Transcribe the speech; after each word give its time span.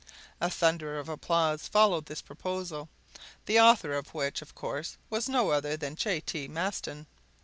A 0.39 0.49
thunder 0.49 0.97
of 0.97 1.07
applause 1.09 1.67
followed 1.67 2.07
this 2.07 2.23
proposal, 2.23 2.89
the 3.45 3.59
author 3.59 3.93
of 3.93 4.15
which 4.15 4.39
was, 4.39 4.47
of 4.49 4.55
course, 4.55 4.97
no 5.27 5.51
other 5.51 5.77
than 5.77 5.95
J. 5.95 6.19
T. 6.21 6.47
Maston. 6.47 7.05